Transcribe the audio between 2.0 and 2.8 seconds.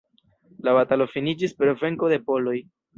de poloj.